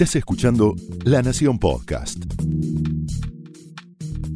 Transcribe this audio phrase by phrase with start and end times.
[0.00, 2.24] Estás escuchando La Nación Podcast.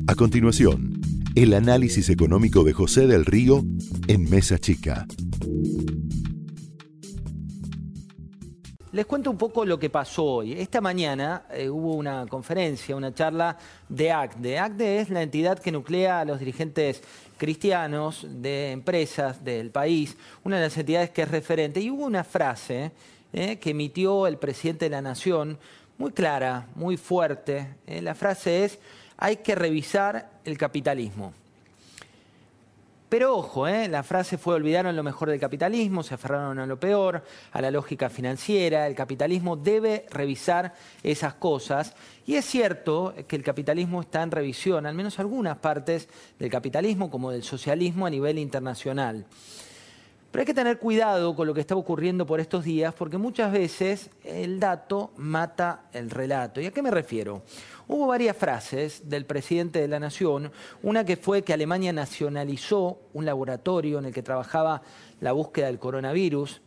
[0.06, 1.00] A continuación,
[1.34, 3.62] el análisis económico de José del Río
[4.06, 5.06] en Mesa Chica.
[8.92, 10.52] Les cuento un poco lo que pasó hoy.
[10.52, 13.56] Esta mañana eh, hubo una conferencia, una charla
[13.88, 14.58] de ACDE.
[14.58, 17.02] ACDE es la entidad que nuclea a los dirigentes
[17.38, 21.80] cristianos de empresas del país, una de las entidades que es referente.
[21.80, 22.92] Y hubo una frase
[23.36, 25.58] eh, que emitió el presidente de la Nación,
[25.98, 27.66] muy clara, muy fuerte.
[27.84, 28.78] Eh, la frase es,
[29.16, 31.34] hay que revisar el capitalismo.
[33.08, 33.88] Pero ojo, ¿eh?
[33.88, 37.72] la frase fue olvidaron lo mejor del capitalismo, se aferraron a lo peor, a la
[37.72, 40.72] lógica financiera, el capitalismo debe revisar
[41.02, 41.96] esas cosas.
[42.26, 46.08] Y es cierto que el capitalismo está en revisión, al menos algunas partes
[46.38, 49.26] del capitalismo como del socialismo a nivel internacional.
[50.34, 53.52] Pero hay que tener cuidado con lo que está ocurriendo por estos días, porque muchas
[53.52, 56.60] veces el dato mata el relato.
[56.60, 57.42] ¿Y a qué me refiero?
[57.86, 60.50] Hubo varias frases del presidente de la Nación,
[60.82, 64.82] una que fue que Alemania nacionalizó un laboratorio en el que trabajaba
[65.20, 66.62] la búsqueda del coronavirus.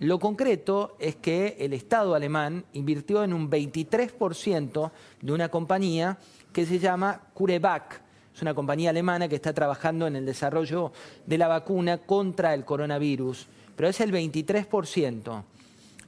[0.00, 4.90] Lo concreto es que el Estado alemán invirtió en un 23%
[5.22, 6.18] de una compañía
[6.52, 8.02] que se llama CureVac,
[8.38, 10.92] es una compañía alemana que está trabajando en el desarrollo
[11.26, 15.42] de la vacuna contra el coronavirus, pero es el 23%.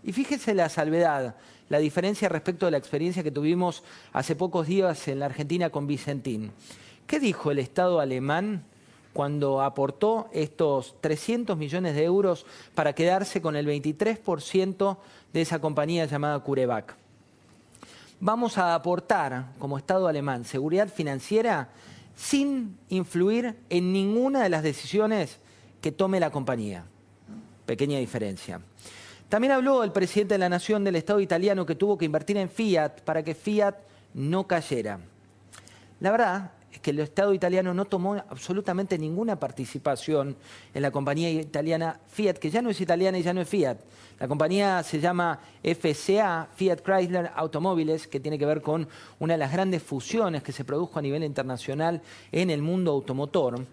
[0.05, 1.35] Y fíjese la salvedad,
[1.69, 5.89] la diferencia respecto de la experiencia que tuvimos hace pocos días en la Argentina con
[5.89, 6.53] Vicentín.
[7.09, 8.63] ¿Qué dijo el Estado alemán
[9.13, 14.97] cuando aportó estos 300 millones de euros para quedarse con el 23%
[15.33, 16.95] de esa compañía llamada CureVac?
[18.21, 21.71] Vamos a aportar como Estado alemán seguridad financiera
[22.21, 25.39] sin influir en ninguna de las decisiones
[25.81, 26.85] que tome la compañía.
[27.65, 28.61] Pequeña diferencia.
[29.31, 32.51] También habló el presidente de la Nación del Estado italiano que tuvo que invertir en
[32.51, 33.75] Fiat para que Fiat
[34.13, 35.01] no cayera.
[36.01, 40.37] La verdad es que el Estado italiano no tomó absolutamente ninguna participación
[40.73, 43.79] en la compañía italiana Fiat, que ya no es italiana y ya no es Fiat.
[44.21, 48.87] La compañía se llama FCA, Fiat Chrysler Automóviles, que tiene que ver con
[49.19, 53.65] una de las grandes fusiones que se produjo a nivel internacional en el mundo automotor.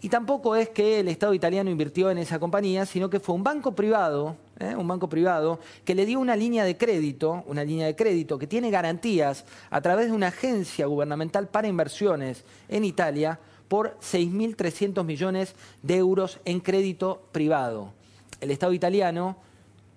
[0.00, 3.44] Y tampoco es que el Estado italiano invirtió en esa compañía, sino que fue un
[3.44, 4.74] banco privado, ¿eh?
[4.76, 8.46] un banco privado, que le dio una línea de crédito, una línea de crédito que
[8.46, 15.54] tiene garantías a través de una agencia gubernamental para inversiones en Italia por 6.300 millones
[15.82, 17.92] de euros en crédito privado.
[18.40, 19.36] El Estado italiano,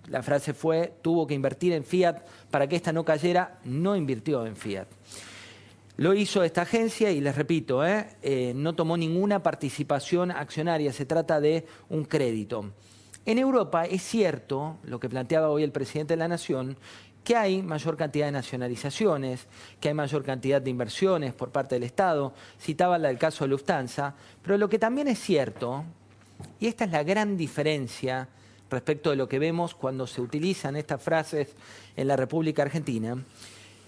[0.08, 2.18] la frase fue, tuvo que invertir en Fiat
[2.50, 4.88] para que esta no cayera, no invirtió en Fiat.
[5.98, 8.08] Lo hizo esta agencia y les repito, ¿eh?
[8.22, 12.72] Eh, no tomó ninguna participación accionaria, se trata de un crédito.
[13.26, 16.78] En Europa es cierto, lo que planteaba hoy el presidente de la Nación,
[17.24, 19.48] que hay mayor cantidad de nacionalizaciones,
[19.80, 24.16] que hay mayor cantidad de inversiones por parte del Estado, citaba el caso de Lufthansa,
[24.42, 25.84] pero lo que también es cierto,
[26.60, 28.28] y esta es la gran diferencia
[28.70, 31.56] respecto de lo que vemos cuando se utilizan estas frases
[31.96, 33.18] en la República Argentina,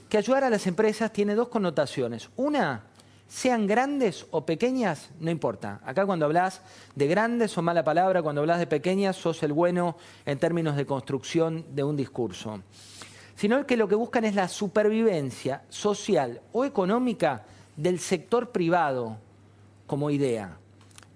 [0.09, 2.29] que ayudar a las empresas tiene dos connotaciones.
[2.35, 2.83] Una,
[3.31, 5.79] sean grandes o pequeñas, no importa.
[5.85, 6.61] Acá cuando hablas
[6.95, 10.85] de grandes o mala palabra, cuando hablas de pequeñas, sos el bueno en términos de
[10.85, 12.61] construcción de un discurso.
[13.37, 17.45] Sino que lo que buscan es la supervivencia social o económica
[17.77, 19.15] del sector privado
[19.87, 20.57] como idea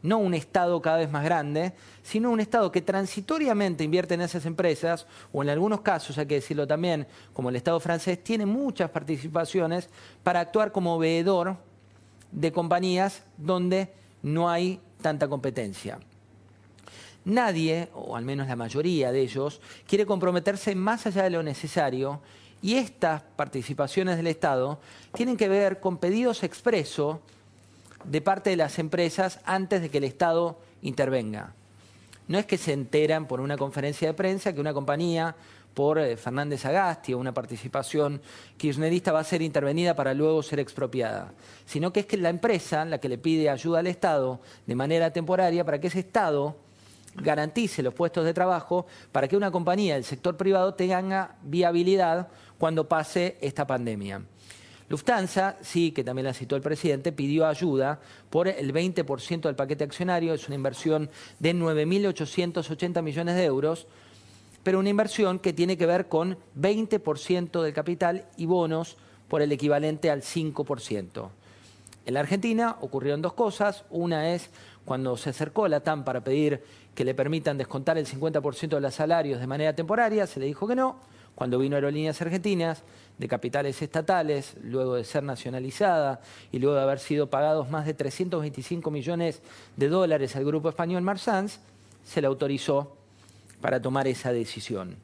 [0.01, 4.45] no un Estado cada vez más grande, sino un Estado que transitoriamente invierte en esas
[4.45, 8.91] empresas, o en algunos casos, hay que decirlo también, como el Estado francés, tiene muchas
[8.91, 9.89] participaciones
[10.21, 11.57] para actuar como veedor
[12.31, 13.93] de compañías donde
[14.23, 15.99] no hay tanta competencia.
[17.25, 22.21] Nadie, o al menos la mayoría de ellos, quiere comprometerse más allá de lo necesario
[22.61, 24.79] y estas participaciones del Estado
[25.13, 27.17] tienen que ver con pedidos expresos
[28.03, 31.53] de parte de las empresas antes de que el Estado intervenga.
[32.27, 35.35] No es que se enteran por una conferencia de prensa que una compañía
[35.75, 38.19] por eh, Fernández Agasti una participación
[38.57, 41.33] kirchnerista va a ser intervenida para luego ser expropiada,
[41.65, 45.11] sino que es que la empresa la que le pide ayuda al Estado de manera
[45.11, 46.55] temporaria para que ese Estado
[47.15, 52.87] garantice los puestos de trabajo para que una compañía del sector privado tenga viabilidad cuando
[52.87, 54.21] pase esta pandemia.
[54.87, 57.99] Lufthansa, sí, que también la citó el presidente, pidió ayuda
[58.29, 63.87] por el 20% del paquete accionario, es una inversión de 9.880 millones de euros,
[64.65, 68.97] pero una inversión que tiene que ver con 20% del capital y bonos
[69.27, 71.29] por el equivalente al 5%.
[72.07, 73.85] En la Argentina ocurrieron dos cosas.
[73.91, 74.49] Una es
[74.83, 76.63] cuando se acercó la TAM para pedir
[76.95, 80.67] que le permitan descontar el 50% de los salarios de manera temporaria, se le dijo
[80.67, 80.95] que no.
[81.35, 82.81] cuando vino Aerolíneas Argentinas,
[83.19, 86.21] de capitales estatales, luego de ser nacionalizada
[86.51, 89.43] y luego de haber sido pagados más de 325 millones
[89.77, 91.59] de dólares al grupo español Marsans,
[92.03, 93.04] se le autorizó
[93.65, 94.95] para tomar esa decisión.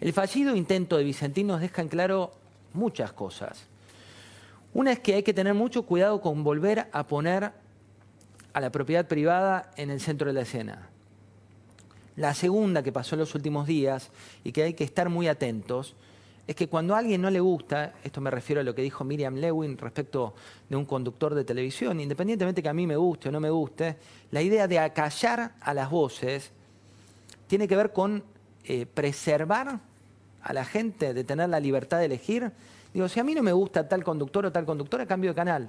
[0.00, 2.32] El fallido intento de Vicentín nos deja en claro
[2.72, 3.68] muchas cosas.
[4.74, 7.52] Una es que hay que tener mucho cuidado con volver a poner
[8.52, 10.88] a la propiedad privada en el centro de la escena.
[12.16, 14.10] La segunda que pasó en los últimos días
[14.42, 15.94] y que hay que estar muy atentos
[16.48, 19.04] es que cuando a alguien no le gusta, esto me refiero a lo que dijo
[19.04, 20.34] Miriam Lewin respecto
[20.68, 23.96] de un conductor de televisión, independientemente que a mí me guste o no me guste,
[24.32, 26.50] la idea de acallar a las voces
[27.52, 28.22] tiene que ver con
[28.64, 29.78] eh, preservar
[30.40, 32.50] a la gente, de tener la libertad de elegir.
[32.94, 35.68] Digo, si a mí no me gusta tal conductor o tal conductora, cambio de canal.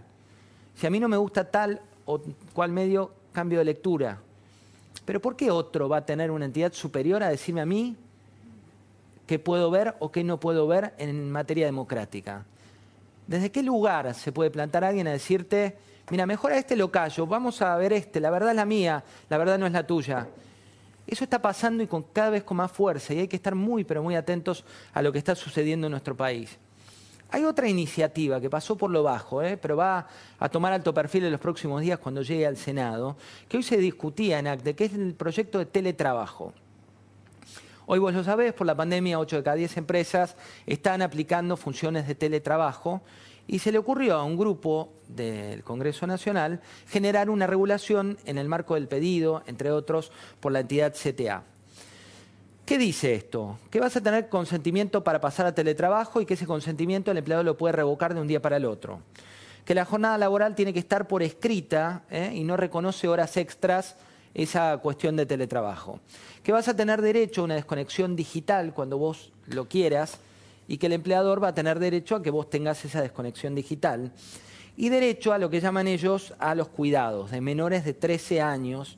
[0.77, 2.21] Si a mí no me gusta tal o
[2.53, 4.17] cual medio, cambio de lectura.
[5.03, 7.97] Pero ¿por qué otro va a tener una entidad superior a decirme a mí
[9.27, 12.45] qué puedo ver o qué no puedo ver en materia democrática?
[13.27, 15.75] ¿Desde qué lugar se puede plantar alguien a decirte,
[16.09, 19.03] mira, mejor a este lo callo, vamos a ver este, la verdad es la mía,
[19.27, 20.29] la verdad no es la tuya?
[21.05, 23.83] Eso está pasando y con cada vez con más fuerza y hay que estar muy,
[23.83, 24.63] pero muy atentos
[24.93, 26.57] a lo que está sucediendo en nuestro país.
[27.29, 29.57] Hay otra iniciativa que pasó por lo bajo, ¿eh?
[29.57, 30.07] pero va
[30.39, 33.17] a tomar alto perfil en los próximos días cuando llegue al Senado,
[33.49, 36.53] que hoy se discutía en ACTE, que es el proyecto de teletrabajo.
[37.85, 42.07] Hoy vos lo sabés, por la pandemia 8 de cada 10 empresas están aplicando funciones
[42.07, 43.01] de teletrabajo
[43.47, 48.47] y se le ocurrió a un grupo del Congreso Nacional generar una regulación en el
[48.47, 51.43] marco del pedido, entre otros, por la entidad CTA.
[52.65, 53.59] ¿Qué dice esto?
[53.69, 57.43] Que vas a tener consentimiento para pasar a teletrabajo y que ese consentimiento el empleado
[57.43, 59.01] lo puede revocar de un día para el otro.
[59.65, 62.31] Que la jornada laboral tiene que estar por escrita ¿eh?
[62.33, 63.97] y no reconoce horas extras
[64.33, 65.99] esa cuestión de teletrabajo.
[66.41, 70.19] Que vas a tener derecho a una desconexión digital cuando vos lo quieras
[70.67, 74.11] y que el empleador va a tener derecho a que vos tengas esa desconexión digital.
[74.75, 78.97] Y derecho a lo que llaman ellos a los cuidados de menores de 13 años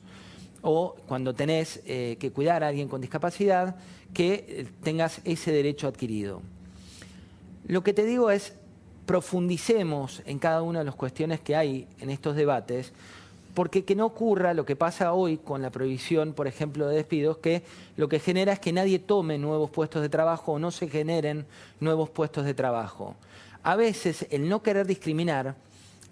[0.62, 3.76] o cuando tenés eh, que cuidar a alguien con discapacidad,
[4.12, 6.42] que eh, tengas ese derecho adquirido.
[7.66, 8.54] Lo que te digo es,
[9.06, 12.92] profundicemos en cada una de las cuestiones que hay en estos debates,
[13.56, 17.38] porque que no ocurra lo que pasa hoy con la prohibición, por ejemplo, de despidos,
[17.38, 17.62] que
[17.96, 21.46] lo que genera es que nadie tome nuevos puestos de trabajo o no se generen
[21.80, 23.16] nuevos puestos de trabajo.
[23.62, 25.54] A veces el no querer discriminar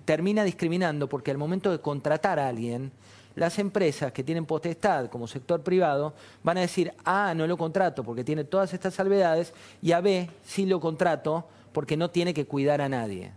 [0.07, 2.93] termina discriminando porque al momento de contratar a alguien,
[3.35, 8.05] las empresas que tienen potestad como sector privado van a decir, A, no lo contrato
[8.05, 9.53] porque tiene todas estas salvedades,
[9.83, 13.33] y a B, sí lo contrato porque no tiene que cuidar a nadie.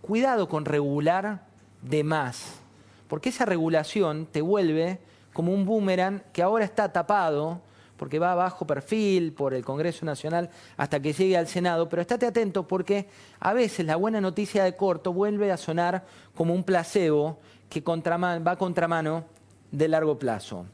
[0.00, 1.46] Cuidado con regular
[1.82, 2.62] de más,
[3.08, 5.00] porque esa regulación te vuelve
[5.32, 7.60] como un boomerang que ahora está tapado,
[7.96, 12.00] porque va a bajo perfil por el Congreso Nacional hasta que llegue al Senado, pero
[12.00, 13.08] estate atento porque
[13.40, 18.56] a veces la buena noticia de corto vuelve a sonar como un placebo que va
[18.56, 19.24] contramano
[19.70, 20.64] de largo plazo.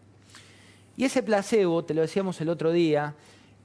[0.96, 3.14] Y ese placebo, te lo decíamos el otro día,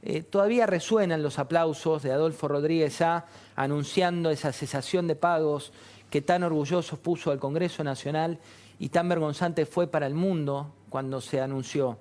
[0.01, 3.25] eh, todavía resuenan los aplausos de Adolfo Rodríguez A
[3.55, 5.73] anunciando esa cesación de pagos
[6.09, 8.39] que tan orgulloso puso al Congreso Nacional
[8.79, 11.97] y tan vergonzante fue para el mundo cuando se anunció.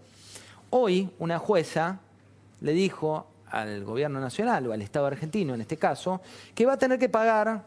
[0.71, 2.01] Hoy una jueza
[2.61, 6.21] le dijo al gobierno nacional o al Estado argentino en este caso
[6.55, 7.65] que va a tener que pagar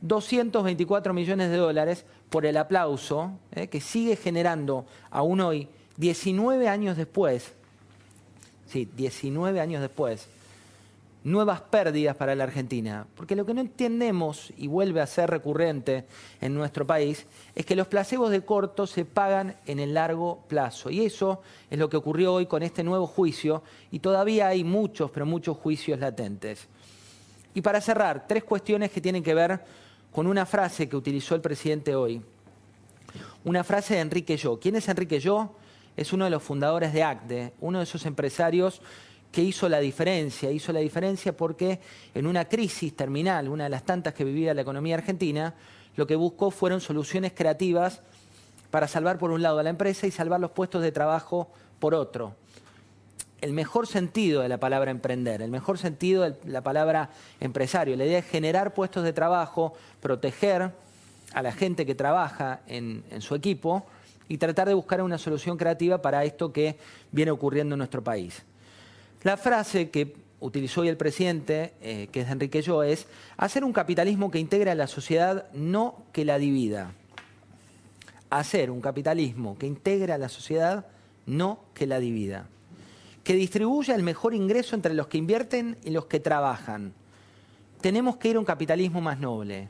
[0.00, 6.96] 224 millones de dólares por el aplauso eh, que sigue generando aún hoy, 19 años
[6.96, 7.54] después,
[8.68, 10.28] sí, 19 años después,
[11.24, 13.06] nuevas pérdidas para la Argentina.
[13.16, 16.04] Porque lo que no entendemos, y vuelve a ser recurrente
[16.40, 20.90] en nuestro país, es que los placebos de corto se pagan en el largo plazo.
[20.90, 25.10] Y eso es lo que ocurrió hoy con este nuevo juicio, y todavía hay muchos,
[25.10, 26.66] pero muchos juicios latentes.
[27.54, 29.60] Y para cerrar, tres cuestiones que tienen que ver
[30.12, 32.22] con una frase que utilizó el presidente hoy.
[33.44, 34.58] Una frase de Enrique Yo.
[34.60, 35.54] ¿Quién es Enrique Yo?
[35.98, 38.80] Es uno de los fundadores de ACDE, uno de esos empresarios
[39.32, 40.50] que hizo la diferencia.
[40.50, 41.80] Hizo la diferencia porque
[42.14, 45.54] en una crisis terminal, una de las tantas que vivía la economía argentina,
[45.96, 48.00] lo que buscó fueron soluciones creativas
[48.70, 51.94] para salvar por un lado a la empresa y salvar los puestos de trabajo por
[51.94, 52.34] otro
[53.40, 57.96] el mejor sentido de la palabra emprender, el mejor sentido de la palabra empresario.
[57.96, 60.72] La idea es generar puestos de trabajo, proteger
[61.32, 63.86] a la gente que trabaja en, su equipo
[64.28, 66.76] y tratar de buscar una solución creativa para esto que
[67.10, 68.42] viene ocurriendo en nuestro país.
[69.22, 73.06] La frase que utilizó hoy el presidente, eh, que es Enrique Yo, es
[73.36, 76.92] hacer un capitalismo que integre a la sociedad, no que la divida.
[78.30, 80.86] Hacer un capitalismo que integre a la sociedad,
[81.26, 82.46] no que la divida.
[83.24, 86.94] que distribuya el mejor ingreso entre los que invierten y los que trabajan.
[87.82, 89.68] Tenemos que ir a un capitalismo más noble.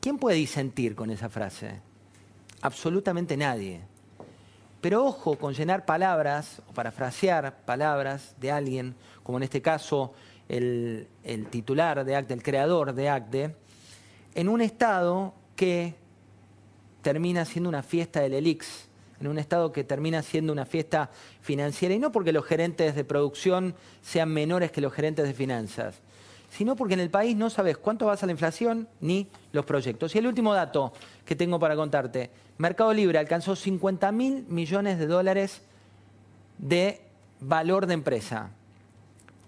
[0.00, 1.80] ¿Quién puede disentir con esa frase?
[2.62, 3.80] Absolutamente nadie.
[4.80, 10.12] Pero ojo con llenar palabras o parafrasear palabras de alguien, como en este caso
[10.48, 11.06] el,
[11.50, 13.54] titular de ACDE, el creador de ACDE,
[14.34, 15.94] en un estado que
[17.02, 18.88] termina siendo una fiesta del ELIX,
[19.20, 21.10] en un estado que termina siendo una fiesta
[21.42, 26.00] financiera, y no porque los gerentes de producción sean menores que los gerentes de finanzas,
[26.50, 30.14] sino porque en el país no sabes cuánto va a la inflación ni los proyectos.
[30.14, 30.92] Y el último dato
[31.24, 35.62] que tengo para contarte, Mercado Libre alcanzó 50 mil millones de dólares
[36.58, 37.00] de
[37.40, 38.50] valor de empresa.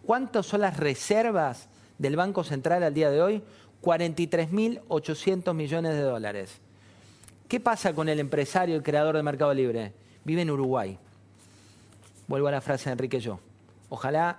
[0.06, 1.68] ¿Cuántas son las reservas
[1.99, 3.42] del Banco Central al día de hoy?
[3.82, 6.61] 43.800 millones de dólares.
[7.49, 9.92] ¿Qué pasa con el empresario, el creador de Mercado Libre?
[10.25, 10.99] Vive en Uruguay.
[12.28, 13.40] Vuelvo a la frase de Enrique Yo.
[13.90, 14.38] Ojalá